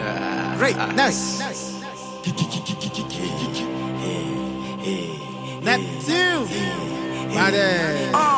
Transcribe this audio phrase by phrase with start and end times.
[0.00, 1.40] Great, Greatness.
[5.62, 6.48] Neptune.
[7.34, 8.29] Mighty.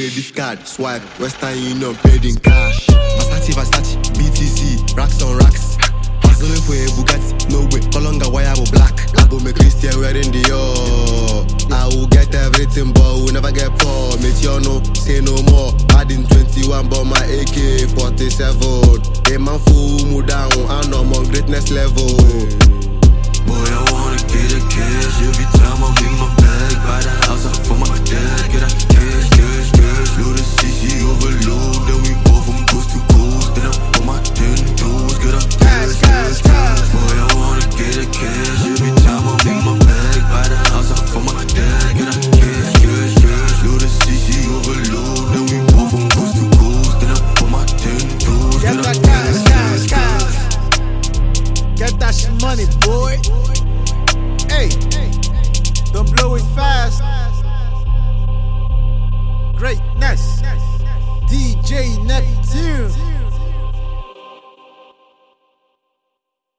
[0.00, 2.86] credit card, swipe, Western Union paid in cash.
[2.88, 5.76] Versace, Versace, BTC, racks on racks.
[6.24, 8.96] Hustling for a Bugatti, no way, Colonga wire will black.
[9.20, 11.44] I go make Christian wearing the all.
[11.68, 14.16] I will get everything, but will never get poor.
[14.24, 15.76] Me, you know, say no more.
[15.92, 18.56] Bad in 21, but my AK 47.
[19.28, 22.08] A man full move down, I'm on greatness level.
[23.44, 26.72] Boy, I wanna get a cash every time I'm in my bag.
[26.88, 27.89] Buy the house up for my
[62.20, 63.09] Two.